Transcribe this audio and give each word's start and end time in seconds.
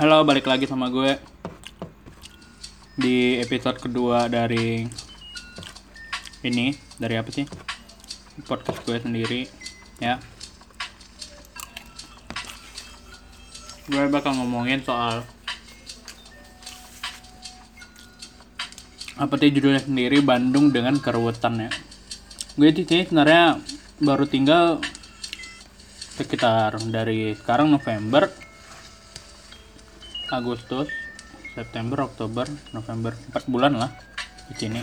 Halo, 0.00 0.24
balik 0.24 0.48
lagi 0.48 0.64
sama 0.64 0.88
gue 0.88 1.12
di 2.96 3.36
episode 3.36 3.76
kedua 3.84 4.32
dari 4.32 4.88
ini 6.40 6.72
dari 6.96 7.20
apa 7.20 7.28
sih 7.28 7.44
podcast 8.48 8.80
gue 8.88 8.96
sendiri 8.96 9.44
ya. 10.00 10.16
Gue 13.92 14.08
bakal 14.08 14.40
ngomongin 14.40 14.80
soal 14.80 15.20
apa 19.20 19.34
sih 19.36 19.52
judulnya 19.52 19.84
sendiri 19.84 20.24
Bandung 20.24 20.72
dengan 20.72 20.96
keruwetan 20.96 21.68
ya. 21.68 21.70
Gue 22.56 22.72
di 22.72 22.88
sini 22.88 23.04
sebenarnya 23.04 23.60
baru 24.00 24.24
tinggal 24.24 24.80
sekitar 26.16 26.80
dari 26.88 27.36
sekarang 27.36 27.68
November 27.68 28.48
Agustus, 30.30 30.88
September, 31.54 32.06
Oktober, 32.06 32.46
November, 32.70 33.12
4 33.34 33.50
bulan 33.50 33.74
lah 33.76 33.90
di 34.50 34.54
sini. 34.54 34.82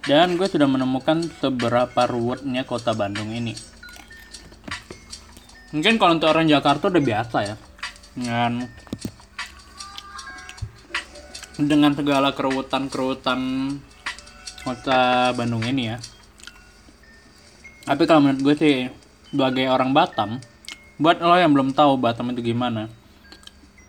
Dan 0.00 0.40
gue 0.40 0.48
sudah 0.48 0.64
menemukan 0.64 1.28
seberapa 1.40 2.08
ruwetnya 2.08 2.64
kota 2.64 2.96
Bandung 2.96 3.32
ini. 3.32 3.52
Mungkin 5.76 6.00
kalau 6.00 6.16
untuk 6.16 6.32
orang 6.32 6.48
Jakarta 6.48 6.88
udah 6.88 7.02
biasa 7.04 7.38
ya. 7.44 7.56
Dengan 8.16 8.64
dengan 11.60 11.92
segala 11.92 12.32
keruwetan-keruwetan 12.32 13.40
kota 14.64 15.30
Bandung 15.36 15.64
ini 15.68 15.92
ya. 15.92 16.00
Tapi 17.84 18.02
kalau 18.08 18.24
menurut 18.24 18.40
gue 18.40 18.54
sih 18.56 18.76
sebagai 19.30 19.68
orang 19.68 19.92
Batam, 19.92 20.40
buat 20.96 21.20
lo 21.20 21.36
yang 21.36 21.52
belum 21.52 21.76
tahu 21.76 22.00
Batam 22.00 22.32
itu 22.32 22.52
gimana, 22.52 22.88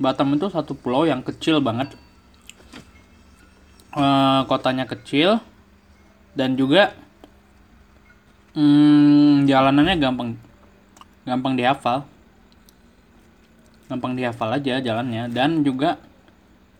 Batam 0.01 0.33
itu 0.33 0.49
satu 0.49 0.73
pulau 0.73 1.05
yang 1.05 1.21
kecil 1.21 1.61
banget. 1.61 1.93
E, 3.93 4.05
kotanya 4.49 4.89
kecil 4.89 5.37
dan 6.33 6.57
juga 6.57 6.97
hmm, 8.57 9.45
jalanannya 9.45 9.95
gampang 10.01 10.29
gampang 11.29 11.53
dihafal. 11.53 12.09
Gampang 13.85 14.17
dihafal 14.17 14.57
aja 14.57 14.81
jalannya 14.81 15.29
dan 15.29 15.61
juga 15.61 16.01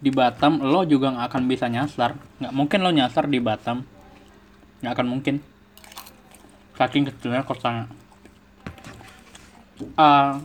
di 0.01 0.09
Batam 0.09 0.65
lo 0.65 0.81
juga 0.89 1.13
nggak 1.13 1.27
akan 1.29 1.43
bisa 1.45 1.69
nyasar. 1.69 2.17
Nggak 2.41 2.53
mungkin 2.57 2.79
lo 2.81 2.89
nyasar 2.89 3.29
di 3.29 3.37
Batam. 3.37 3.85
Nggak 4.81 4.93
akan 4.97 5.07
mungkin. 5.07 5.35
Saking 6.73 7.05
kecilnya 7.05 7.45
kotanya. 7.45 7.85
Uh, 9.93 10.41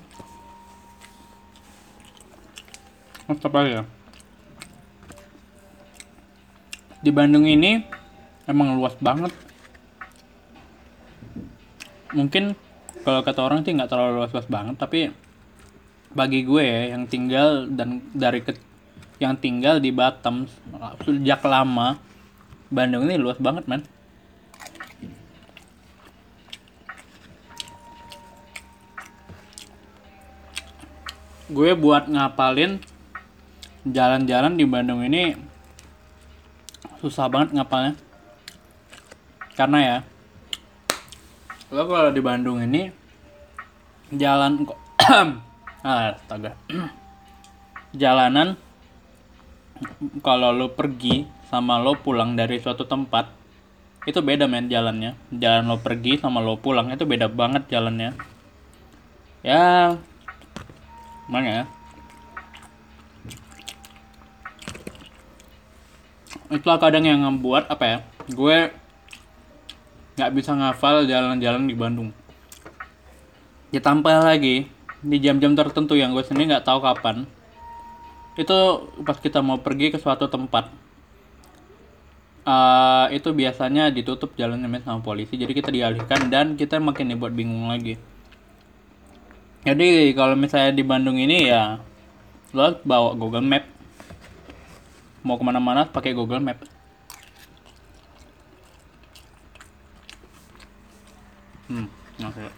apa 3.26 3.60
ya? 3.66 3.82
Di 7.02 7.10
Bandung 7.10 7.46
ini 7.46 7.82
emang 8.46 8.78
luas 8.78 8.94
banget. 8.98 9.34
Mungkin 12.14 12.54
kalau 13.06 13.22
kata 13.22 13.38
orang 13.38 13.62
sih 13.62 13.70
nggak 13.70 13.86
terlalu 13.86 14.18
luas-luas 14.18 14.50
banget 14.50 14.74
tapi 14.82 15.14
bagi 16.10 16.42
gue 16.42 16.58
ya 16.58 16.90
yang 16.90 17.06
tinggal 17.06 17.70
dan 17.70 18.02
dari 18.10 18.42
ke, 18.42 18.58
yang 19.22 19.38
tinggal 19.38 19.78
di 19.78 19.94
Batam 19.94 20.50
sejak 21.06 21.46
lama 21.46 22.02
Bandung 22.66 23.06
ini 23.06 23.14
luas 23.14 23.38
banget 23.38 23.70
man 23.70 23.86
gue 31.46 31.70
buat 31.78 32.10
ngapalin 32.10 32.82
jalan-jalan 33.86 34.58
di 34.58 34.66
Bandung 34.66 35.06
ini 35.06 35.38
susah 36.98 37.30
banget 37.30 37.54
ngapalnya. 37.54 37.94
Karena 39.54 39.78
ya 39.80 39.98
lo 41.66 41.82
kalau 41.90 42.14
di 42.14 42.22
Bandung 42.22 42.62
ini 42.62 42.90
jalan 44.14 44.66
kok 44.66 44.78
ah 45.86 46.14
astaga. 46.14 46.54
Jalanan 48.00 48.58
kalau 50.20 50.52
lo 50.52 50.74
pergi 50.74 51.24
sama 51.48 51.80
lo 51.80 51.96
pulang 51.98 52.36
dari 52.36 52.60
suatu 52.60 52.84
tempat 52.84 53.30
itu 54.06 54.18
beda 54.22 54.46
men 54.46 54.70
jalannya. 54.70 55.14
Jalan 55.30 55.66
lo 55.66 55.78
pergi 55.82 56.18
sama 56.18 56.42
lo 56.42 56.58
pulang 56.58 56.90
itu 56.90 57.06
beda 57.06 57.26
banget 57.30 57.66
jalannya. 57.70 58.14
Ya 59.42 59.94
mana 61.26 61.48
ya 61.50 61.64
itulah 66.52 66.78
kadang 66.78 67.04
yang 67.04 67.20
membuat 67.22 67.66
apa 67.66 67.84
ya 67.84 67.98
gue 68.30 68.70
nggak 70.16 70.32
bisa 70.32 70.56
ngafal 70.56 71.04
jalan-jalan 71.04 71.68
di 71.68 71.74
Bandung. 71.76 72.10
Ditambah 73.70 74.24
lagi 74.24 74.70
di 75.04 75.16
jam-jam 75.20 75.52
tertentu 75.52 75.92
yang 75.92 76.16
gue 76.16 76.24
sendiri 76.24 76.56
nggak 76.56 76.64
tahu 76.64 76.80
kapan. 76.80 77.28
Itu 78.36 78.88
pas 79.04 79.20
kita 79.20 79.44
mau 79.44 79.60
pergi 79.60 79.92
ke 79.92 79.98
suatu 80.00 80.28
tempat 80.28 80.72
uh, 82.46 83.06
itu 83.10 83.28
biasanya 83.34 83.90
ditutup 83.90 84.32
jalannya 84.38 84.80
sama 84.80 85.02
polisi 85.02 85.34
jadi 85.34 85.52
kita 85.52 85.74
dialihkan 85.74 86.30
dan 86.30 86.54
kita 86.54 86.78
makin 86.78 87.12
dibuat 87.12 87.34
bingung 87.34 87.68
lagi. 87.68 87.98
Jadi 89.66 90.14
kalau 90.14 90.38
misalnya 90.38 90.70
di 90.70 90.86
Bandung 90.86 91.18
ini 91.18 91.50
ya 91.50 91.82
lo 92.54 92.78
bawa 92.86 93.18
Google 93.18 93.42
Map 93.42 93.66
mau 95.26 95.34
ke 95.34 95.42
mana-mana 95.42 95.90
pakai 95.90 96.14
Google 96.14 96.38
Map. 96.38 96.62
Hmm 101.66 101.90
oke 102.22 102.30
okay. 102.30 102.50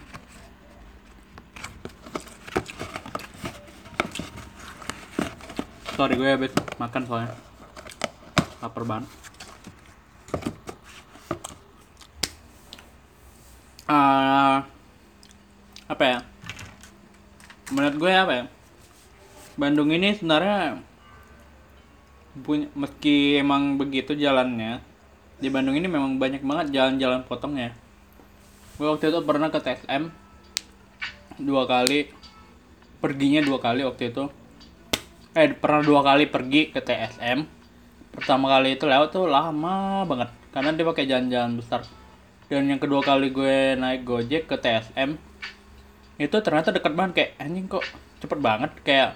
sorry 5.99 6.15
gue 6.15 6.31
habis 6.31 6.55
makan 6.79 7.03
soalnya. 7.03 7.35
Lapar 8.63 8.87
banget. 8.87 9.11
Uh, 13.83 14.63
apa 15.91 16.03
ya? 16.07 16.19
Menurut 17.75 17.95
gue 17.99 18.11
apa 18.15 18.31
ya? 18.31 18.45
Bandung 19.59 19.91
ini 19.91 20.15
sebenarnya 20.15 20.79
punya 22.41 22.67
meski 22.75 23.39
emang 23.39 23.75
begitu 23.75 24.15
jalannya 24.15 24.83
di 25.39 25.47
Bandung 25.47 25.75
ini 25.75 25.87
memang 25.87 26.19
banyak 26.19 26.43
banget 26.43 26.75
jalan-jalan 26.75 27.23
potongnya 27.27 27.75
gue 28.79 28.87
waktu 28.87 29.11
itu 29.11 29.19
pernah 29.23 29.51
ke 29.51 29.59
TSM 29.59 30.11
dua 31.39 31.63
kali 31.63 32.11
perginya 32.99 33.39
dua 33.39 33.59
kali 33.63 33.81
waktu 33.87 34.11
itu. 34.11 34.27
Eh 35.33 35.55
pernah 35.55 35.81
dua 35.81 36.03
kali 36.03 36.27
pergi 36.27 36.69
ke 36.69 36.83
TSM 36.83 37.47
pertama 38.09 38.51
kali 38.51 38.75
itu 38.75 38.83
lewat 38.83 39.15
tuh 39.15 39.29
lama 39.29 40.03
banget 40.03 40.29
karena 40.51 40.75
dia 40.75 40.85
pakai 40.85 41.05
jalan-jalan 41.07 41.53
besar. 41.55 41.81
Dan 42.49 42.67
yang 42.67 42.81
kedua 42.81 42.99
kali 42.99 43.31
gue 43.31 43.79
naik 43.79 44.03
gojek 44.03 44.49
ke 44.49 44.57
TSM 44.59 45.15
itu 46.19 46.35
ternyata 46.43 46.75
dekat 46.75 46.91
banget 46.91 47.13
kayak 47.15 47.31
anjing 47.39 47.65
kok 47.71 47.85
cepet 48.19 48.39
banget? 48.43 48.71
Kayak 48.83 49.15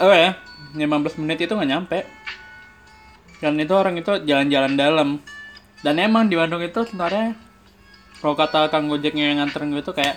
oh 0.00 0.14
ya? 0.14 0.36
15 0.74 1.22
menit 1.22 1.46
itu 1.46 1.52
nggak 1.54 1.70
nyampe. 1.70 1.98
Dan 3.38 3.60
itu 3.60 3.72
orang 3.76 3.94
itu 4.00 4.10
jalan-jalan 4.26 4.72
dalam. 4.74 5.08
Dan 5.84 6.00
emang 6.00 6.26
di 6.26 6.34
Bandung 6.34 6.64
itu 6.64 6.82
sebenarnya 6.88 7.36
kalau 8.24 8.34
kata 8.34 8.72
Kang 8.72 8.88
Gojeknya 8.88 9.30
yang 9.30 9.44
nganterin 9.44 9.68
gue 9.76 9.84
kayak 9.84 10.16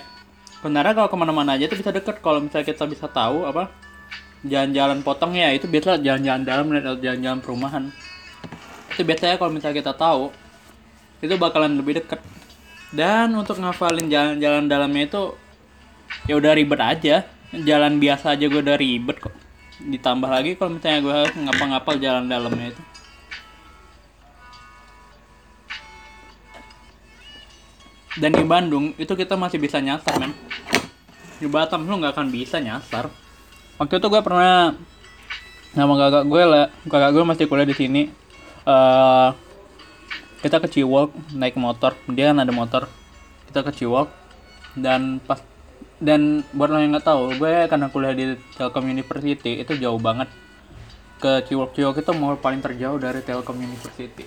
sebenarnya 0.58 0.96
kalau 0.96 1.08
ke 1.12 1.16
mana-mana 1.20 1.60
aja 1.60 1.68
itu 1.68 1.76
bisa 1.76 1.92
deket. 1.92 2.24
Kalau 2.24 2.40
misalnya 2.40 2.66
kita 2.66 2.88
bisa 2.88 3.06
tahu 3.06 3.44
apa 3.44 3.68
jalan-jalan 4.46 5.04
potong 5.04 5.34
ya 5.34 5.50
itu 5.52 5.68
biasa 5.68 6.00
jalan-jalan 6.00 6.42
dalam 6.46 6.66
atau 6.72 6.96
jalan-jalan 6.98 7.40
perumahan. 7.44 7.84
Itu 8.96 9.04
biasanya 9.04 9.36
kalau 9.36 9.52
misalnya 9.52 9.76
kita 9.84 9.92
tahu 9.92 10.32
itu 11.20 11.34
bakalan 11.36 11.76
lebih 11.76 12.00
deket. 12.00 12.24
Dan 12.88 13.36
untuk 13.36 13.60
ngafalin 13.60 14.08
jalan-jalan 14.08 14.64
dalamnya 14.64 15.04
itu 15.04 15.22
ya 16.24 16.40
udah 16.40 16.56
ribet 16.56 16.80
aja 16.80 17.28
jalan 17.52 17.96
biasa 17.96 18.36
aja 18.36 18.44
gue 18.44 18.60
udah 18.60 18.76
ribet 18.76 19.16
kok. 19.20 19.34
Ditambah 19.78 20.28
lagi 20.28 20.58
kalau 20.58 20.76
misalnya 20.76 21.00
gue 21.00 21.14
harus 21.14 21.34
ngapa-ngapal 21.38 21.94
jalan 22.02 22.24
dalamnya 22.28 22.74
itu. 22.74 22.82
Dan 28.18 28.34
di 28.34 28.42
Bandung 28.42 28.92
itu 28.98 29.12
kita 29.14 29.38
masih 29.38 29.62
bisa 29.62 29.78
nyasar 29.78 30.18
men. 30.18 30.34
Di 31.38 31.46
Batam 31.46 31.86
lu 31.86 32.02
nggak 32.02 32.18
akan 32.18 32.28
bisa 32.34 32.58
nyasar. 32.58 33.08
Waktu 33.78 34.02
itu 34.02 34.06
gue 34.10 34.22
pernah 34.26 34.74
nama 35.76 35.92
kakak 35.94 36.24
gue 36.26 36.42
lah 36.42 36.66
kakak 36.90 37.10
gue 37.14 37.24
masih 37.24 37.44
kuliah 37.46 37.68
di 37.68 37.76
sini. 37.78 38.02
Uh, 38.66 39.30
kita 40.42 40.58
ke 40.58 40.68
Ciwok 40.68 41.14
naik 41.30 41.54
motor. 41.54 41.94
Dia 42.10 42.34
kan 42.34 42.42
ada 42.42 42.50
motor. 42.50 42.90
Kita 43.46 43.62
ke 43.62 43.70
Ciwok. 43.70 44.10
Dan 44.74 45.22
pas 45.22 45.38
dan 45.98 46.46
buat 46.54 46.70
lo 46.70 46.78
yang 46.78 46.94
nggak 46.94 47.06
tahu 47.06 47.34
gue 47.34 47.66
karena 47.66 47.90
kuliah 47.90 48.14
di 48.14 48.38
Telkom 48.54 48.86
University 48.86 49.58
itu 49.58 49.74
jauh 49.74 49.98
banget. 49.98 50.30
Ke 51.18 51.42
Ciwok 51.42 51.74
Ciwok 51.74 51.98
itu 51.98 52.12
mau 52.14 52.38
paling 52.38 52.62
terjauh 52.62 53.02
dari 53.02 53.18
Telkom 53.26 53.58
University. 53.58 54.22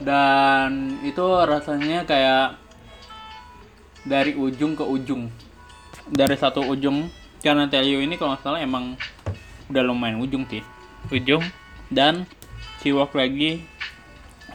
Dan 0.00 0.96
itu 1.04 1.24
rasanya 1.44 2.08
kayak 2.08 2.56
dari 4.08 4.32
ujung 4.32 4.72
ke 4.72 4.84
ujung. 4.88 5.28
Dari 6.08 6.36
satu 6.40 6.64
ujung 6.64 7.12
karena 7.44 7.68
Telio 7.68 8.00
ini 8.00 8.16
kalau 8.16 8.32
nggak 8.32 8.42
salah 8.42 8.64
emang 8.64 8.96
udah 9.68 9.82
lumayan 9.84 10.24
ujung 10.24 10.48
sih. 10.48 10.64
Ujung 11.12 11.44
dan 11.92 12.24
Ciwok 12.80 13.12
lagi 13.12 13.60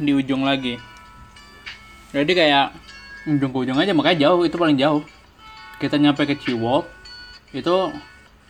di 0.01 0.11
ujung 0.17 0.41
lagi. 0.41 0.81
Jadi 2.09 2.33
kayak 2.33 2.73
ujung 3.29 3.53
ke 3.53 3.57
ujung 3.69 3.77
aja 3.77 3.93
makanya 3.93 4.25
jauh 4.25 4.41
itu 4.41 4.57
paling 4.57 4.81
jauh 4.81 5.05
kita 5.83 5.99
nyampe 5.99 6.23
ke 6.23 6.39
Ciwok 6.39 6.87
itu 7.51 7.75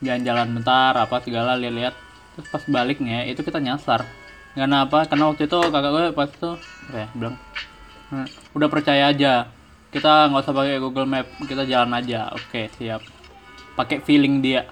jalan-jalan 0.06 0.54
bentar 0.54 0.94
apa 0.94 1.18
segala 1.26 1.58
lihat-lihat. 1.58 1.98
Terus 2.38 2.48
pas 2.54 2.64
baliknya 2.70 3.26
itu 3.26 3.42
kita 3.42 3.58
nyasar. 3.58 4.06
Karena 4.54 4.86
apa? 4.86 5.10
Karena 5.10 5.34
waktu 5.34 5.50
itu 5.50 5.58
kakak 5.58 5.90
gue 5.90 6.06
pas 6.14 6.30
itu 6.30 6.52
ya 6.94 7.10
bilang 7.18 7.36
"Hmm, 8.14 8.30
udah 8.54 8.70
percaya 8.70 9.10
aja. 9.10 9.50
Kita 9.90 10.30
nggak 10.30 10.46
usah 10.46 10.54
pakai 10.54 10.78
Google 10.78 11.10
Map 11.10 11.26
kita 11.50 11.66
jalan 11.66 11.98
aja. 11.98 12.30
Oke 12.38 12.70
siap. 12.78 13.02
Pakai 13.74 14.06
feeling 14.06 14.46
dia. 14.46 14.70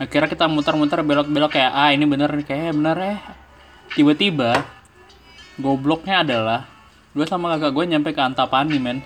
Akhirnya 0.00 0.32
kita 0.32 0.48
muter-muter 0.48 1.04
belok-belok 1.04 1.52
kayak 1.52 1.72
ah 1.74 1.92
ini 1.92 2.08
bener 2.08 2.32
nih 2.32 2.46
kayak 2.48 2.72
bener 2.72 2.96
eh. 2.96 3.18
Tiba-tiba 3.92 4.64
gobloknya 5.60 6.24
adalah 6.24 6.64
gue 7.12 7.26
sama 7.28 7.56
kakak 7.56 7.76
gue 7.76 7.84
nyampe 7.92 8.16
ke 8.16 8.20
Antapani 8.24 8.80
men 8.80 9.04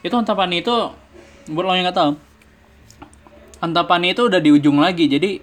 itu 0.00 0.14
Antapani 0.16 0.64
itu 0.64 0.74
buat 1.50 1.64
lo 1.64 1.72
yang 1.76 1.88
nggak 1.88 1.98
tahu 1.98 2.12
Antapani 3.60 4.16
itu 4.16 4.24
udah 4.24 4.40
di 4.40 4.50
ujung 4.56 4.80
lagi. 4.80 5.04
Jadi 5.04 5.36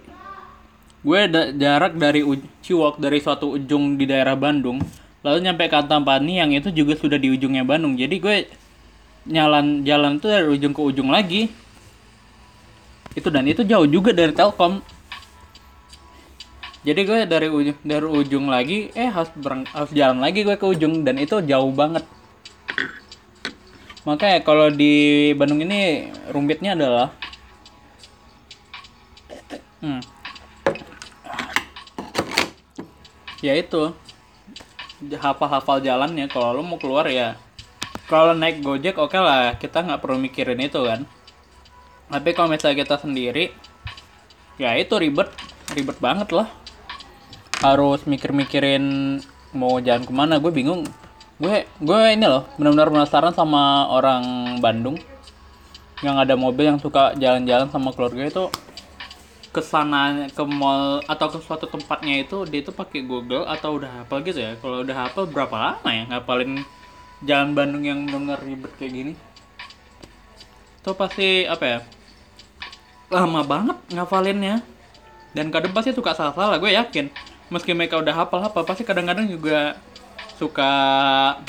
gue 1.06 1.22
da- 1.30 1.54
jarak 1.54 1.94
dari 2.02 2.26
Ciwok 2.66 2.98
dari 2.98 3.22
suatu 3.22 3.54
ujung 3.54 3.96
di 3.96 4.10
daerah 4.10 4.34
Bandung 4.34 4.82
lalu 5.22 5.46
nyampe 5.46 5.70
ke 5.70 5.78
Antapani 5.78 6.42
yang 6.42 6.50
itu 6.50 6.74
juga 6.74 6.98
sudah 6.98 7.22
di 7.22 7.30
ujungnya 7.30 7.62
Bandung. 7.62 7.94
Jadi 7.94 8.16
gue 8.18 8.36
nyalan 9.30 9.86
jalan 9.86 10.18
tuh 10.18 10.34
dari 10.34 10.50
ujung 10.50 10.74
ke 10.74 10.82
ujung 10.82 11.14
lagi. 11.14 11.54
Itu 13.14 13.30
dan 13.30 13.46
itu 13.46 13.62
jauh 13.62 13.86
juga 13.86 14.10
dari 14.14 14.34
Telkom. 14.34 14.82
Jadi 16.82 17.02
gue 17.06 17.20
dari 17.30 17.48
ujung 17.54 17.78
dari 17.86 18.08
ujung 18.08 18.46
lagi 18.50 18.90
eh 18.98 19.14
harus 19.14 19.30
berang, 19.38 19.68
harus 19.70 19.92
jalan 19.94 20.24
lagi 20.24 20.42
gue 20.42 20.58
ke 20.58 20.66
ujung 20.66 21.06
dan 21.06 21.22
itu 21.22 21.38
jauh 21.46 21.70
banget 21.70 22.02
makanya 24.08 24.40
kalau 24.40 24.72
di 24.72 25.36
Bandung 25.36 25.60
ini 25.60 26.08
rumitnya 26.32 26.80
adalah 26.80 27.12
hmm, 29.84 30.00
ya 33.42 33.54
itu. 33.58 33.94
Hafal-hafal 34.98 35.78
jalannya. 35.86 36.26
Kalau 36.26 36.58
lo 36.58 36.66
mau 36.66 36.82
keluar 36.82 37.06
ya 37.06 37.38
kalau 38.10 38.34
naik 38.34 38.64
gojek 38.64 38.98
oke 38.98 39.18
lah. 39.20 39.60
Kita 39.60 39.84
nggak 39.84 40.02
perlu 40.02 40.18
mikirin 40.18 40.58
itu 40.64 40.80
kan. 40.82 41.06
Tapi 42.08 42.30
kalau 42.34 42.50
misalnya 42.50 42.82
kita 42.82 42.96
sendiri 42.98 43.54
ya 44.58 44.74
itu 44.80 44.96
ribet. 44.98 45.30
Ribet 45.76 45.98
banget 46.02 46.34
lah. 46.34 46.50
Harus 47.62 48.08
mikir-mikirin 48.08 49.20
mau 49.54 49.78
jalan 49.84 50.08
ke 50.08 50.14
mana. 50.16 50.40
Gue 50.42 50.50
bingung 50.50 50.88
gue 51.38 51.70
gue 51.70 52.02
ini 52.18 52.26
loh 52.26 52.50
benar-benar 52.58 52.90
penasaran 52.90 53.34
sama 53.34 53.86
orang 53.94 54.58
Bandung 54.58 54.98
yang 56.02 56.18
ada 56.18 56.34
mobil 56.34 56.66
yang 56.66 56.82
suka 56.82 57.14
jalan-jalan 57.14 57.70
sama 57.70 57.94
keluarga 57.94 58.26
itu 58.26 58.44
ke 59.54 59.62
sana 59.66 60.30
ke 60.30 60.44
mall 60.46 61.02
atau 61.10 61.28
ke 61.34 61.38
suatu 61.42 61.66
tempatnya 61.66 62.22
itu 62.22 62.46
dia 62.46 62.62
itu 62.62 62.70
pakai 62.70 63.02
Google 63.02 63.46
atau 63.50 63.82
udah 63.82 64.02
hafal 64.02 64.22
gitu 64.22 64.38
ya? 64.38 64.54
Kalau 64.62 64.86
udah 64.86 64.96
hafal 65.08 65.26
berapa 65.26 65.56
lama 65.58 65.90
ya 65.90 66.04
ngapalin 66.10 66.62
jalan 67.26 67.58
Bandung 67.58 67.82
yang 67.82 68.06
benar 68.06 68.38
ribet 68.46 68.70
kayak 68.78 68.94
gini? 68.94 69.14
Itu 70.82 70.94
pasti 70.94 71.50
apa 71.50 71.66
ya 71.66 71.80
lama 73.10 73.42
banget 73.42 73.78
ngafalinnya. 73.94 74.62
Dan 75.34 75.50
kadang 75.50 75.74
pasti 75.74 75.94
suka 75.94 76.14
salah-salah 76.14 76.62
gue 76.62 76.78
yakin. 76.78 77.10
Meski 77.50 77.74
mereka 77.74 77.98
udah 77.98 78.14
hafal 78.14 78.46
hafal 78.46 78.62
pasti 78.62 78.86
kadang-kadang 78.86 79.26
juga 79.26 79.78
suka 80.38 80.72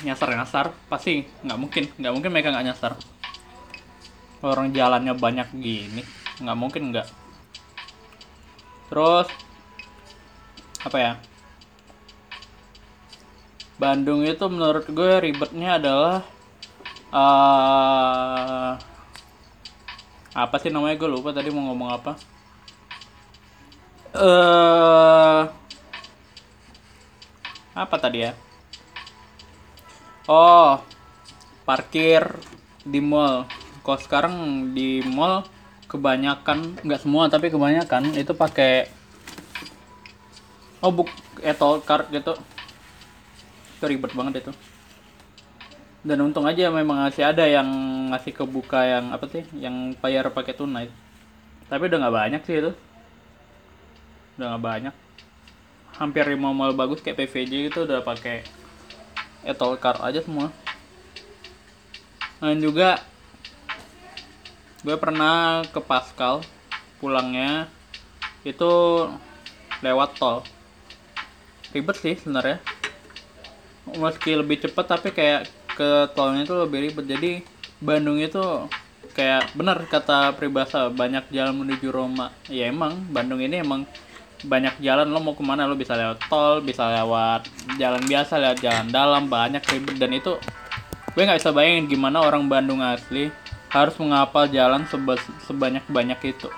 nyasar-nyasar 0.00 0.72
pasti 0.88 1.28
nggak 1.44 1.58
mungkin. 1.60 1.84
Nggak 2.00 2.12
mungkin 2.16 2.30
mereka 2.32 2.50
nggak 2.52 2.66
nyasar. 2.72 2.92
Orang 4.40 4.72
jalannya 4.72 5.12
banyak 5.12 5.48
gini 5.54 6.02
nggak 6.40 6.58
mungkin 6.58 6.90
nggak. 6.90 7.06
Terus 8.88 9.28
apa 10.82 10.98
ya? 10.98 11.12
Bandung 13.78 14.26
itu 14.26 14.42
menurut 14.50 14.88
gue 14.90 15.12
ribetnya 15.22 15.78
adalah 15.78 16.24
eh 17.12 18.72
apa 20.32 20.56
sih 20.62 20.72
namanya? 20.72 20.96
Gue 20.96 21.10
lupa 21.12 21.30
tadi 21.36 21.52
mau 21.52 21.68
ngomong 21.68 21.90
apa. 21.92 22.12
Eh 24.16 25.42
apa 27.78 27.94
tadi 27.94 28.26
ya 28.26 28.34
oh 30.28 30.84
parkir 31.64 32.22
di 32.84 33.00
mall. 33.00 33.48
Kalau 33.82 33.98
sekarang 33.98 34.34
di 34.76 35.00
mall 35.02 35.48
kebanyakan 35.88 36.84
nggak 36.84 37.00
semua 37.00 37.32
tapi 37.32 37.48
kebanyakan 37.48 38.12
itu 38.12 38.36
pakai 38.36 38.92
oh 40.84 40.92
buk 40.92 41.08
etol 41.40 41.80
card 41.80 42.12
gitu. 42.12 42.36
Itu 43.80 43.84
ribet 43.88 44.12
banget 44.12 44.44
itu. 44.44 44.52
Dan 46.04 46.22
untung 46.22 46.46
aja 46.46 46.70
memang 46.70 47.08
masih 47.08 47.26
ada 47.26 47.42
yang 47.48 47.66
ngasih 48.12 48.36
kebuka 48.36 48.84
yang 48.86 49.10
apa 49.10 49.26
sih 49.32 49.42
yang 49.56 49.96
bayar 49.98 50.28
pakai 50.30 50.54
tunai. 50.54 50.92
Tapi 51.66 51.82
udah 51.88 51.98
nggak 52.04 52.16
banyak 52.16 52.42
sih 52.44 52.54
itu. 52.60 52.72
Udah 54.36 54.46
nggak 54.54 54.64
banyak. 54.64 54.94
Hampir 55.98 56.24
di 56.28 56.36
mall 56.38 56.76
bagus 56.76 57.02
kayak 57.02 57.26
PVJ 57.26 57.72
gitu 57.72 57.88
udah 57.88 58.04
pakai 58.04 58.57
etol 59.46 59.78
card 59.78 60.02
aja 60.02 60.22
semua. 60.22 60.50
Dan 62.38 62.62
juga 62.62 63.02
gue 64.86 64.94
pernah 64.94 65.66
ke 65.66 65.82
Pascal 65.82 66.46
pulangnya 67.02 67.66
itu 68.46 68.70
lewat 69.82 70.18
tol. 70.18 70.46
Ribet 71.74 71.96
sih 71.98 72.14
sebenarnya. 72.14 72.62
Meski 73.88 74.38
lebih 74.38 74.62
cepat 74.62 74.98
tapi 74.98 75.10
kayak 75.10 75.50
ke 75.74 76.10
tolnya 76.14 76.46
itu 76.46 76.54
lebih 76.54 76.78
ribet. 76.90 77.06
Jadi 77.06 77.32
Bandung 77.78 78.18
itu 78.18 78.42
kayak 79.14 79.54
benar 79.54 79.82
kata 79.86 80.34
peribahasa 80.34 80.90
banyak 80.90 81.26
jalan 81.34 81.66
menuju 81.66 81.90
Roma. 81.90 82.30
Ya 82.46 82.70
emang 82.70 83.02
Bandung 83.10 83.42
ini 83.42 83.58
emang 83.62 83.82
banyak 84.46 84.78
jalan 84.78 85.10
lo 85.10 85.18
mau 85.18 85.34
ke 85.34 85.42
mana? 85.42 85.66
Lo 85.66 85.74
bisa 85.74 85.98
lewat 85.98 86.22
tol 86.30 86.62
bisa 86.62 86.86
lewat 87.02 87.50
jalan 87.80 88.02
biasa 88.06 88.38
lewat 88.38 88.58
jalan 88.62 88.86
dalam 88.92 89.26
banyak 89.26 89.64
ribet. 89.66 89.98
Dan 89.98 90.14
itu 90.14 90.38
gue 91.16 91.22
nggak 91.26 91.42
bisa 91.42 91.50
bayangin 91.50 91.90
gimana 91.90 92.22
orang 92.22 92.46
Bandung 92.46 92.78
asli 92.78 93.32
harus 93.68 93.94
menghafal 93.98 94.46
jalan 94.48 94.86
sebanyak 95.44 95.82
banyak 95.90 96.20
itu. 96.30 96.48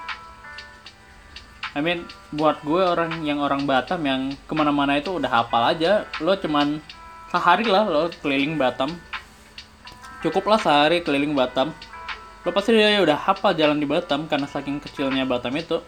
I 1.71 1.81
mean 1.81 2.03
buat 2.35 2.59
gue 2.67 2.83
orang 2.83 3.23
yang 3.23 3.39
orang 3.39 3.63
Batam 3.63 4.03
yang 4.03 4.35
ke 4.35 4.53
mana-mana 4.59 4.99
itu 4.99 5.15
udah 5.17 5.31
hafal 5.31 5.71
aja. 5.71 6.05
Lo 6.19 6.35
cuman 6.35 6.83
sehari 7.31 7.65
lah 7.65 7.87
lo 7.87 8.11
keliling 8.21 8.59
Batam. 8.59 8.91
Cukup 10.21 10.51
lah 10.51 10.59
sehari 10.59 11.01
keliling 11.01 11.33
Batam. 11.33 11.71
Lo 12.43 12.51
pasti 12.51 12.75
udah 12.75 13.17
hafal 13.17 13.55
jalan 13.55 13.79
di 13.79 13.87
Batam 13.87 14.27
karena 14.27 14.51
saking 14.51 14.83
kecilnya 14.83 15.23
Batam 15.25 15.55
itu 15.55 15.79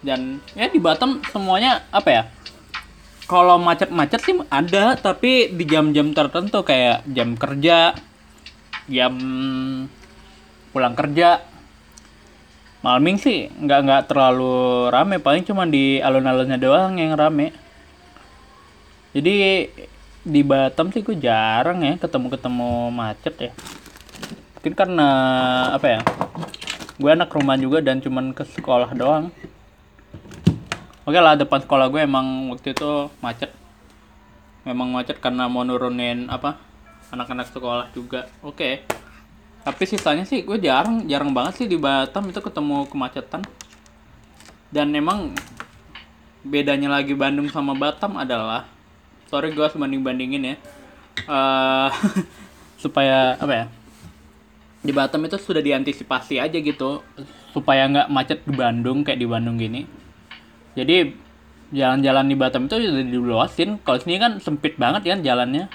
dan 0.00 0.40
ya 0.56 0.68
di 0.68 0.80
Batam 0.80 1.20
semuanya 1.28 1.84
apa 1.92 2.08
ya 2.08 2.22
kalau 3.28 3.60
macet-macet 3.62 4.20
sih 4.24 4.34
ada 4.50 4.98
tapi 4.98 5.54
di 5.54 5.64
jam-jam 5.68 6.10
tertentu 6.10 6.64
kayak 6.66 7.06
jam 7.06 7.38
kerja 7.38 7.94
jam 8.90 9.14
pulang 10.74 10.98
kerja. 10.98 11.46
Malming 12.80 13.20
sih 13.20 13.46
nggak 13.46 13.80
nggak 13.86 14.02
terlalu 14.08 14.88
rame 14.88 15.20
paling 15.20 15.44
cuma 15.44 15.68
di 15.68 16.00
alun-alunnya 16.00 16.56
doang 16.56 16.98
yang 16.98 17.14
rame. 17.14 17.54
Jadi 19.14 19.34
di 20.20 20.40
Batam 20.44 20.90
sih 20.90 21.04
gue 21.04 21.16
jarang 21.16 21.84
ya 21.84 22.00
ketemu-ketemu 22.00 22.70
macet 22.88 23.34
ya. 23.36 23.52
Mungkin 24.58 24.74
karena 24.74 25.08
apa 25.76 25.86
ya 25.86 26.00
gue 27.00 27.10
anak 27.12 27.32
rumah 27.32 27.56
juga 27.56 27.80
dan 27.80 28.00
cuman 28.00 28.36
ke 28.36 28.44
sekolah 28.44 28.92
doang 28.92 29.32
oke 31.10 31.18
lah 31.18 31.34
depan 31.34 31.58
sekolah 31.66 31.90
gue 31.90 32.06
emang 32.06 32.54
waktu 32.54 32.70
itu 32.70 33.10
macet. 33.18 33.50
Memang 34.62 34.94
macet 34.94 35.18
karena 35.18 35.50
mau 35.50 35.66
nurunin 35.66 36.30
apa 36.30 36.54
anak-anak 37.10 37.50
sekolah 37.50 37.90
juga. 37.90 38.30
Oke. 38.46 38.86
Tapi 39.66 39.82
sisanya 39.84 40.22
sih 40.22 40.46
gue 40.46 40.56
jarang 40.62 41.04
jarang 41.10 41.34
banget 41.34 41.64
sih 41.64 41.66
di 41.66 41.74
Batam 41.74 42.30
itu 42.30 42.38
ketemu 42.38 42.86
kemacetan. 42.86 43.42
Dan 44.70 44.94
emang 44.94 45.34
bedanya 46.46 46.88
lagi 46.94 47.18
Bandung 47.18 47.50
sama 47.50 47.74
Batam 47.74 48.14
adalah 48.14 48.70
sorry 49.26 49.50
gue 49.50 49.60
harus 49.60 49.76
banding 49.76 50.00
bandingin 50.00 50.54
ya 50.54 50.56
Eh, 51.28 51.90
supaya 52.82 53.36
apa 53.36 53.52
ya 53.52 53.66
di 54.80 54.92
Batam 54.96 55.20
itu 55.28 55.36
sudah 55.36 55.60
diantisipasi 55.60 56.40
aja 56.40 56.56
gitu 56.56 57.04
supaya 57.52 57.84
nggak 57.84 58.08
macet 58.08 58.38
di 58.48 58.54
Bandung 58.56 59.04
kayak 59.04 59.20
di 59.20 59.28
Bandung 59.28 59.60
gini 59.60 59.84
jadi 60.80 61.12
jalan-jalan 61.70 62.26
di 62.26 62.36
Batam 62.36 62.66
itu 62.66 62.76
udah 62.76 63.06
diluasin. 63.06 63.78
Kalau 63.82 63.98
sini 64.02 64.18
kan 64.18 64.42
sempit 64.42 64.76
banget 64.76 65.06
kan 65.06 65.20
jalannya. 65.22 65.70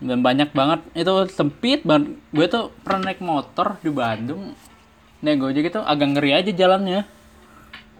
Dan 0.00 0.20
banyak 0.20 0.52
banget. 0.52 0.84
Itu 0.92 1.24
sempit 1.32 1.82
banget. 1.82 2.20
Gue 2.30 2.46
tuh 2.46 2.72
pernah 2.84 3.12
naik 3.12 3.24
motor 3.24 3.80
di 3.80 3.90
Bandung. 3.90 4.52
Naik 5.24 5.40
gojek 5.40 5.72
itu 5.72 5.80
agak 5.80 6.08
ngeri 6.16 6.30
aja 6.36 6.52
jalannya. 6.52 7.08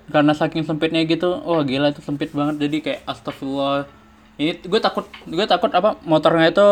Karena 0.07 0.33
saking 0.37 0.63
sempitnya 0.63 1.03
gitu 1.03 1.43
wah 1.43 1.65
gila 1.65 1.91
itu 1.91 2.05
sempit 2.05 2.31
banget. 2.37 2.69
Jadi 2.69 2.77
kayak 2.85 3.01
astagfirullah. 3.09 3.89
Ini 4.37 4.61
gue 4.61 4.81
takut 4.85 5.09
gue 5.25 5.47
takut 5.49 5.73
apa 5.73 5.97
motornya 6.05 6.53
itu 6.53 6.69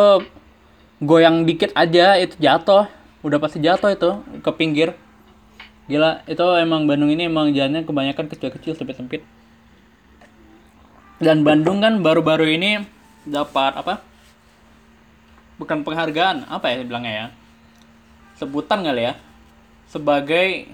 goyang 1.01 1.49
dikit 1.49 1.73
aja 1.73 2.21
itu 2.21 2.37
jatuh. 2.37 2.87
Udah 3.25 3.41
pasti 3.41 3.65
jatuh 3.65 3.89
itu 3.97 4.11
ke 4.45 4.51
pinggir 4.53 4.93
gila 5.85 6.25
itu 6.25 6.45
emang 6.57 6.89
Bandung 6.89 7.13
ini 7.13 7.29
emang 7.29 7.53
jalannya 7.53 7.85
kebanyakan 7.85 8.27
kecil-kecil 8.33 8.73
sempit-sempit. 8.77 9.21
Dan 11.21 11.47
Bandung 11.47 11.81
kan 11.81 12.01
baru-baru 12.01 12.57
ini 12.57 12.85
dapat 13.25 13.77
apa? 13.81 14.05
Bukan 15.57 15.87
penghargaan 15.87 16.49
apa 16.51 16.67
ya 16.73 16.85
bilangnya 16.85 17.13
ya? 17.13 17.27
Sebutan 18.37 18.83
kali 18.85 19.09
ya. 19.09 19.15
Sebagai 19.89 20.69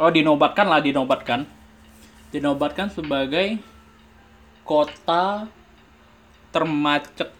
oh 0.00 0.10
dinobatkan 0.10 0.66
lah 0.66 0.80
dinobatkan. 0.80 1.44
Dinobatkan 2.32 2.88
sebagai 2.90 3.60
kota 4.64 5.48
termacet 6.52 7.30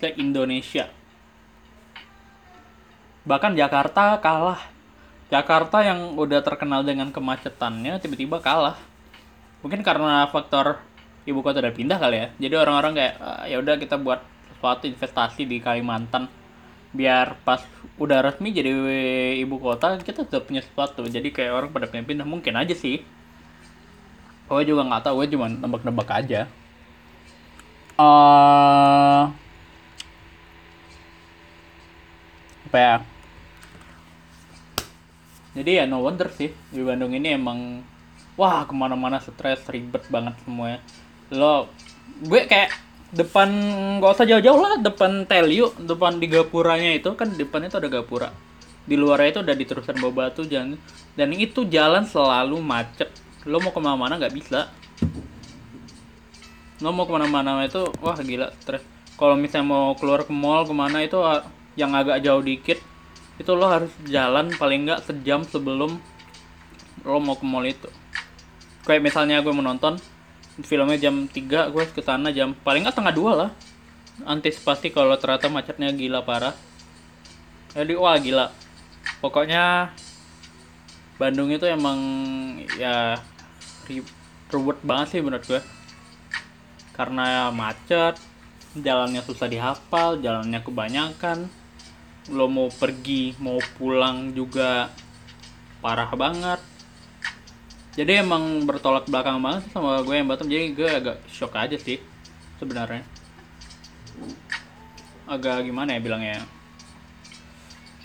ke 0.00 0.14
Indonesia. 0.18 0.90
Bahkan 3.22 3.54
Jakarta 3.54 4.18
kalah 4.18 4.71
Jakarta 5.32 5.80
yang 5.80 6.12
udah 6.20 6.44
terkenal 6.44 6.84
dengan 6.84 7.08
kemacetannya 7.08 7.96
tiba-tiba 8.04 8.36
kalah. 8.44 8.76
Mungkin 9.64 9.80
karena 9.80 10.28
faktor 10.28 10.84
ibu 11.24 11.40
kota 11.40 11.64
udah 11.64 11.72
pindah 11.72 11.96
kali 11.96 12.16
ya. 12.20 12.28
Jadi 12.36 12.54
orang-orang 12.60 12.92
kayak 12.98 13.14
"Ah, 13.16 13.44
ya 13.48 13.56
udah 13.64 13.80
kita 13.80 13.96
buat 13.96 14.20
suatu 14.60 14.84
investasi 14.92 15.48
di 15.48 15.56
Kalimantan. 15.64 16.28
Biar 16.92 17.40
pas 17.48 17.64
udah 17.96 18.20
resmi 18.20 18.52
jadi 18.52 18.70
ibu 19.40 19.56
kota 19.56 19.96
kita 20.04 20.28
sudah 20.28 20.44
punya 20.44 20.60
sesuatu. 20.60 21.00
Jadi 21.08 21.32
kayak 21.32 21.52
orang 21.56 21.70
pada 21.72 21.88
pindah-pindah 21.88 22.28
mungkin 22.28 22.52
aja 22.60 22.76
sih. 22.76 23.00
Gue 24.52 24.62
juga 24.68 24.84
nggak 24.84 25.02
tahu 25.08 25.24
gue 25.24 25.32
cuma 25.32 25.48
nebak-nebak 25.48 26.08
aja. 26.12 26.40
Eh 27.96 29.22
apa 32.72 32.78
ya 32.80 32.96
jadi 35.52 35.70
ya 35.80 35.84
no 35.84 36.00
wonder 36.00 36.32
sih. 36.32 36.48
Di 36.72 36.80
Bandung 36.80 37.12
ini 37.12 37.36
emang 37.36 37.84
wah 38.40 38.64
ke 38.64 38.72
mana-mana 38.72 39.20
stres 39.20 39.60
ribet 39.68 40.08
banget 40.08 40.36
semuanya. 40.44 40.80
Lo 41.28 41.68
gue 42.24 42.48
kayak 42.48 42.72
depan 43.12 43.48
nggak 44.00 44.12
usah 44.16 44.24
jauh-jauh 44.24 44.60
lah 44.60 44.80
depan 44.80 45.28
Telyu 45.28 45.68
depan 45.84 46.16
di 46.16 46.32
gapuranya 46.32 46.96
itu 46.96 47.12
kan 47.12 47.28
depannya 47.36 47.68
itu 47.68 47.78
ada 47.78 47.90
gapura. 47.92 48.28
Di 48.88 48.96
luarnya 48.96 49.38
itu 49.38 49.40
udah 49.44 49.56
diterusan 49.56 49.96
bawa 50.00 50.12
batu 50.32 50.48
jalan 50.48 50.80
dan 51.14 51.28
itu 51.36 51.68
jalan 51.68 52.08
selalu 52.08 52.56
macet. 52.64 53.12
Lo 53.44 53.60
mau 53.60 53.76
ke 53.76 53.80
mana-mana 53.84 54.16
nggak 54.16 54.32
bisa. 54.32 54.72
Lo 56.80 56.96
mau 56.96 57.04
ke 57.04 57.12
mana-mana 57.12 57.60
itu 57.68 57.92
wah 58.00 58.16
gila 58.16 58.48
stres. 58.64 58.80
Kalau 59.20 59.36
misalnya 59.36 59.68
mau 59.68 59.92
keluar 60.00 60.24
ke 60.24 60.32
mall 60.32 60.64
ke 60.64 60.72
mana 60.72 61.04
itu 61.04 61.20
ah, 61.20 61.44
yang 61.76 61.92
agak 61.92 62.24
jauh 62.24 62.40
dikit 62.40 62.80
itu 63.40 63.50
lo 63.56 63.66
harus 63.68 63.92
jalan 64.04 64.52
paling 64.56 64.84
nggak 64.84 65.08
sejam 65.08 65.44
sebelum 65.46 65.96
lo 67.02 67.18
mau 67.18 67.36
ke 67.36 67.44
mall 67.46 67.64
itu. 67.64 67.88
Kayak 68.84 69.02
misalnya 69.08 69.40
gue 69.40 69.54
menonton 69.54 69.96
filmnya 70.60 71.00
jam 71.00 71.24
3 71.26 71.72
gue 71.72 71.84
ke 71.90 72.02
sana 72.04 72.28
jam 72.28 72.52
paling 72.52 72.84
nggak 72.84 72.94
setengah 72.94 73.14
dua 73.14 73.32
lah. 73.34 73.50
Antisipasi 74.28 74.92
kalau 74.92 75.16
ternyata 75.16 75.48
macetnya 75.48 75.88
gila 75.90 76.22
parah. 76.22 76.54
Jadi 77.72 77.96
wah 77.96 78.16
gila. 78.20 78.52
Pokoknya 79.24 79.94
Bandung 81.16 81.48
itu 81.54 81.64
emang 81.64 81.98
ya 82.76 83.16
ri- 83.88 84.04
ruwet 84.52 84.78
banget 84.84 85.16
sih 85.16 85.20
menurut 85.24 85.46
gue. 85.48 85.62
Karena 86.92 87.48
macet 87.48 88.20
jalannya 88.76 89.20
susah 89.24 89.48
dihafal 89.48 90.20
jalannya 90.20 90.60
kebanyakan 90.64 91.48
lo 92.30 92.46
mau 92.46 92.70
pergi 92.70 93.34
mau 93.42 93.58
pulang 93.74 94.30
juga 94.30 94.92
parah 95.82 96.10
banget. 96.14 96.60
Jadi 97.98 98.22
emang 98.22 98.62
bertolak 98.62 99.10
belakang 99.10 99.42
banget 99.42 99.66
sama 99.74 100.00
gue 100.06 100.14
yang 100.14 100.30
Batam 100.30 100.46
jadi 100.46 100.70
gue 100.72 100.88
agak 100.88 101.16
shock 101.28 101.52
aja 101.58 101.74
sih 101.74 101.98
sebenarnya. 102.62 103.02
Agak 105.26 105.66
gimana 105.66 105.98
ya 105.98 106.00
bilangnya? 106.00 106.46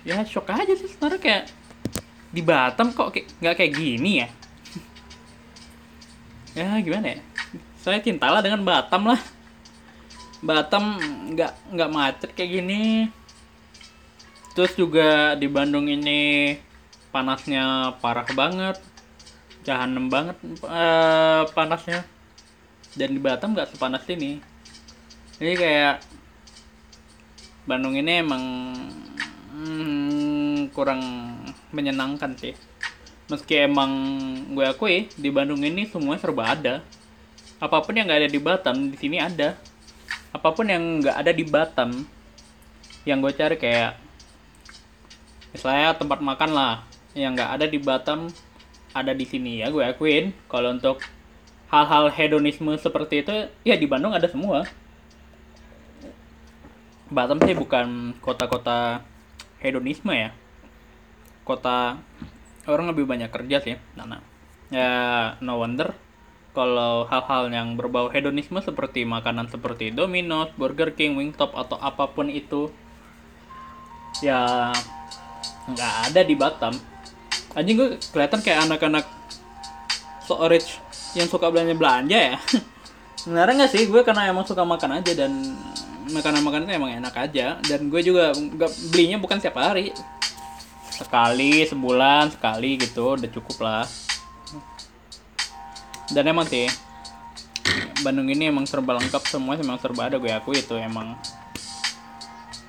Ya 0.02 0.26
shock 0.26 0.50
aja 0.50 0.74
sih 0.74 0.90
sebenarnya 0.90 1.22
kayak 1.22 1.44
di 2.34 2.42
Batam 2.42 2.92
kok 2.92 3.14
kayak 3.14 3.28
nggak 3.40 3.56
kayak 3.56 3.74
gini 3.78 4.12
ya. 4.26 4.28
Ya 6.58 6.82
gimana 6.82 7.16
ya? 7.16 7.20
Saya 7.80 8.02
cintalah 8.02 8.42
dengan 8.42 8.66
Batam 8.66 9.08
lah. 9.08 9.22
Batam 10.44 10.98
nggak 11.32 11.54
nggak 11.72 11.90
macet 11.94 12.30
kayak 12.34 12.60
gini 12.60 13.08
terus 14.58 14.74
juga 14.74 15.38
di 15.38 15.46
Bandung 15.46 15.86
ini 15.86 16.58
panasnya 17.14 17.94
parah 18.02 18.26
banget 18.34 18.82
jahanam 19.68 20.08
banget 20.08 20.40
eh, 20.64 21.44
panasnya. 21.52 22.08
Dan 22.98 23.14
di 23.14 23.22
Batam 23.22 23.54
nggak 23.54 23.76
sepanas 23.76 24.08
ini. 24.10 24.40
Jadi 25.38 25.54
kayak 25.54 26.02
Bandung 27.68 27.94
ini 27.94 28.24
emang 28.24 28.44
hmm, 29.54 30.72
kurang 30.72 31.04
menyenangkan 31.76 32.34
sih. 32.40 32.56
Meski 33.28 33.68
emang 33.68 33.92
gue 34.56 34.66
akui 34.66 35.12
di 35.20 35.30
Bandung 35.30 35.62
ini 35.62 35.86
semuanya 35.86 36.24
serba 36.24 36.56
ada. 36.56 36.76
Apa 37.60 37.84
pun 37.84 37.94
yang 37.94 38.08
nggak 38.08 38.24
ada 38.24 38.32
di 38.32 38.40
Batam 38.40 38.90
di 38.90 38.98
sini 38.98 39.20
ada. 39.20 39.60
Apa 40.32 40.56
pun 40.56 40.66
yang 40.66 41.04
nggak 41.04 41.18
ada 41.22 41.32
di 41.36 41.46
Batam 41.46 41.92
yang 43.06 43.22
gue 43.22 43.36
cari 43.36 43.60
kayak 43.60 44.07
misalnya 45.52 45.96
tempat 45.96 46.20
makan 46.20 46.52
lah 46.52 46.74
yang 47.16 47.34
nggak 47.34 47.52
ada 47.60 47.66
di 47.66 47.80
Batam 47.82 48.32
ada 48.92 49.12
di 49.14 49.26
sini. 49.28 49.62
Ya 49.62 49.70
gue 49.70 49.84
akuin 49.84 50.34
kalau 50.48 50.74
untuk 50.74 51.04
hal-hal 51.68 52.08
hedonisme 52.12 52.72
seperti 52.80 53.22
itu 53.24 53.34
ya 53.68 53.76
di 53.76 53.86
Bandung 53.86 54.16
ada 54.16 54.28
semua. 54.32 54.66
Batam 57.08 57.40
sih 57.44 57.56
bukan 57.56 58.18
kota-kota 58.20 59.04
hedonisme 59.64 60.12
ya. 60.12 60.36
Kota 61.48 62.00
orang 62.68 62.92
lebih 62.92 63.08
banyak 63.08 63.32
kerja 63.32 63.58
sih 63.64 63.76
nah. 63.96 64.20
ya 64.68 64.92
no 65.40 65.64
wonder 65.64 65.96
kalau 66.52 67.08
hal-hal 67.08 67.48
yang 67.54 67.78
berbau 67.80 68.10
hedonisme 68.10 68.58
seperti 68.60 69.06
makanan 69.06 69.46
seperti 69.46 69.94
Domino's, 69.94 70.50
Burger 70.58 70.90
King, 70.98 71.14
Wingstop 71.14 71.54
atau 71.54 71.78
apa 71.78 72.10
pun 72.10 72.34
itu 72.34 72.74
ya 74.26 74.74
nggak 75.68 75.94
ada 76.12 76.22
di 76.24 76.36
Batam. 76.36 76.74
Anjing 77.54 77.76
gue 77.76 77.90
kelihatan 78.16 78.40
kayak 78.40 78.70
anak-anak 78.70 79.06
so 80.24 80.40
rich 80.48 80.80
yang 81.16 81.28
suka 81.28 81.52
belanja 81.52 81.76
belanja 81.76 82.20
ya. 82.36 82.38
Sebenarnya 83.22 83.54
nggak 83.64 83.72
sih? 83.76 83.84
Gue 83.92 84.02
karena 84.08 84.32
emang 84.32 84.48
suka 84.48 84.64
makan 84.64 85.04
aja 85.04 85.12
dan 85.12 85.32
makanan-makanan 86.08 86.72
itu 86.72 86.76
emang 86.80 86.92
enak 87.04 87.16
aja. 87.20 87.60
Dan 87.60 87.92
gue 87.92 88.02
juga 88.04 88.32
nggak 88.32 88.72
belinya 88.94 89.18
bukan 89.20 89.38
setiap 89.44 89.60
hari. 89.60 89.92
Sekali 90.88 91.62
sebulan 91.68 92.40
sekali 92.40 92.80
gitu 92.80 93.20
udah 93.20 93.32
cukup 93.32 93.58
lah. 93.64 93.86
Dan 96.08 96.24
emang 96.32 96.48
sih 96.48 96.72
Bandung 98.00 98.32
ini 98.32 98.48
emang 98.48 98.64
serba 98.64 98.96
lengkap 98.96 99.24
semua 99.28 99.60
emang 99.60 99.76
serba 99.82 100.08
ada 100.08 100.16
gue 100.16 100.32
akui 100.32 100.64
itu 100.64 100.80
emang. 100.80 101.20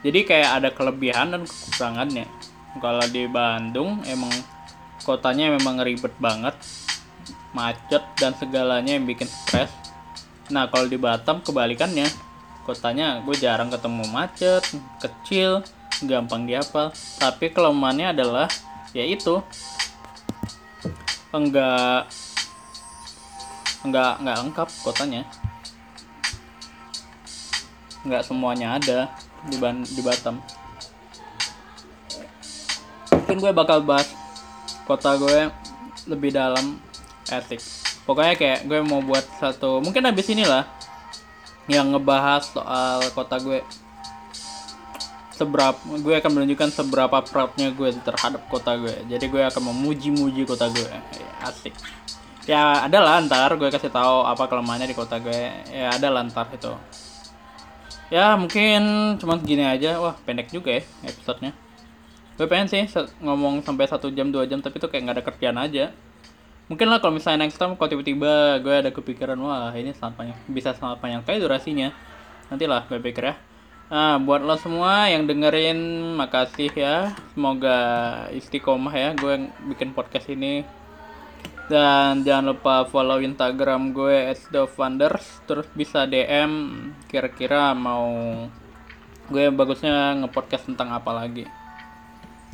Jadi 0.02 0.26
kayak 0.26 0.50
ada 0.62 0.69
kelebihan 0.75 1.35
dan 1.35 1.43
kekurangannya 1.47 2.38
kalau 2.77 3.01
di 3.09 3.25
Bandung 3.25 4.05
emang 4.05 4.31
kotanya 5.09 5.49
memang 5.57 5.81
ribet 5.81 6.13
banget. 6.21 6.53
Macet 7.57 8.05
dan 8.21 8.37
segalanya 8.37 8.93
yang 8.93 9.09
bikin 9.09 9.25
stres. 9.25 9.73
Nah 10.53 10.69
kalau 10.69 10.85
di 10.85 11.01
Batam 11.01 11.41
kebalikannya. 11.41 12.05
Kotanya 12.69 13.25
gue 13.25 13.33
jarang 13.41 13.73
ketemu 13.73 14.05
macet 14.13 14.61
kecil 15.01 15.65
gampang 16.05 16.45
dihafal. 16.45 16.93
Tapi 17.17 17.49
kelemahannya 17.49 18.13
adalah 18.13 18.53
ya 18.93 19.09
itu. 19.09 19.41
Enggak 21.33 22.13
enggak 23.81 24.13
enggak 24.21 24.37
lengkap 24.45 24.69
kotanya. 24.85 25.25
Enggak 28.05 28.23
semuanya 28.29 28.77
ada 28.77 29.09
di 29.49 29.57
di 29.97 30.01
Batam 30.05 30.45
mungkin 33.29 33.45
gue 33.45 33.53
bakal 33.53 33.85
bahas 33.85 34.09
kota 34.89 35.21
gue 35.21 35.53
lebih 36.09 36.33
dalam 36.33 36.81
etik 37.29 37.61
pokoknya 38.09 38.41
kayak 38.41 38.59
gue 38.65 38.81
mau 38.81 39.05
buat 39.05 39.29
satu 39.37 39.85
mungkin 39.85 40.09
habis 40.09 40.33
inilah 40.33 40.65
yang 41.69 41.93
ngebahas 41.93 42.49
soal 42.49 43.05
kota 43.13 43.37
gue. 43.39 43.61
Seberapa 45.37 45.79
gue 46.03 46.15
akan 46.19 46.31
menunjukkan 46.35 46.75
seberapa 46.75 47.23
proudnya 47.23 47.71
gue 47.71 47.95
terhadap 48.03 48.43
kota 48.51 48.75
gue. 48.75 49.07
Jadi 49.07 49.31
gue 49.31 49.43
akan 49.45 49.71
memuji-muji 49.71 50.43
kota 50.49 50.67
gue. 50.73 50.89
Ya, 50.89 51.31
asik. 51.47 51.77
Ya 52.49 52.89
ada 52.89 52.99
lah 53.05 53.21
ntar 53.23 53.53
gue 53.55 53.69
kasih 53.69 53.93
tahu 53.93 54.25
apa 54.25 54.49
kelemahannya 54.49 54.91
di 54.91 54.97
kota 54.97 55.21
gue. 55.21 55.53
Ya 55.71 55.95
ada 55.95 56.09
lah 56.11 56.27
ntar 56.27 56.49
itu. 56.51 56.73
Ya 58.09 58.35
mungkin 58.35 59.15
cuma 59.21 59.39
segini 59.39 59.63
aja. 59.63 60.01
Wah 60.01 60.17
pendek 60.25 60.51
juga 60.51 60.81
ya 60.81 60.83
episodenya 61.05 61.68
gue 62.38 62.47
pengen 62.47 62.71
sih 62.71 62.87
ngomong 63.18 63.66
sampai 63.66 63.90
satu 63.90 64.14
jam 64.14 64.30
dua 64.30 64.47
jam 64.47 64.62
tapi 64.62 64.78
tuh 64.78 64.87
kayak 64.87 65.11
nggak 65.11 65.16
ada 65.18 65.25
kerjaan 65.26 65.59
aja. 65.59 65.90
Mungkin 66.71 66.87
lah 66.87 67.02
kalau 67.02 67.18
misalnya 67.18 67.42
next 67.49 67.59
time 67.59 67.75
kalau 67.75 67.90
tiba-tiba 67.90 68.62
gue 68.62 68.75
ada 68.87 68.90
kepikiran 68.95 69.35
wah 69.42 69.75
ini 69.75 69.90
sangat 69.90 70.14
panjang 70.23 70.38
bisa 70.47 70.71
sangat 70.78 71.02
panjang 71.02 71.26
kali 71.26 71.42
durasinya. 71.42 71.90
Nantilah 72.47 72.87
gue 72.87 73.02
pikir 73.02 73.35
ya. 73.35 73.35
Nah 73.90 74.23
buat 74.23 74.47
lo 74.47 74.54
semua 74.54 75.11
yang 75.11 75.26
dengerin 75.26 76.14
makasih 76.14 76.71
ya. 76.71 77.18
Semoga 77.35 77.78
istiqomah 78.30 78.95
ya 78.95 79.11
gue 79.18 79.50
bikin 79.75 79.90
podcast 79.90 80.30
ini. 80.30 80.62
Dan 81.66 82.23
jangan 82.23 82.54
lupa 82.54 82.87
follow 82.87 83.18
instagram 83.18 83.90
gue 83.90 84.30
@dovanders 84.54 85.42
terus 85.45 85.66
bisa 85.75 86.07
dm 86.07 86.71
kira-kira 87.11 87.75
mau 87.75 88.09
gue 89.28 89.52
bagusnya 89.52 90.16
ngepodcast 90.23 90.73
tentang 90.73 90.97
apa 90.97 91.12
lagi 91.12 91.58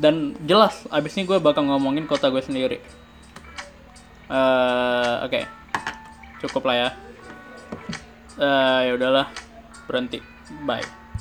dan 0.00 0.34
jelas 0.42 0.86
abis 0.90 1.14
ini 1.14 1.28
gue 1.28 1.38
bakal 1.38 1.66
ngomongin 1.66 2.08
kota 2.08 2.30
gue 2.32 2.42
sendiri. 2.42 2.78
Eh 4.30 5.14
oke. 5.24 5.40
Cukup 6.44 6.66
lah 6.66 6.76
ya. 6.76 6.88
Eh 8.40 8.80
ya 8.88 8.92
udahlah. 8.96 9.26
Berhenti. 9.86 10.18
Bye 10.64 11.03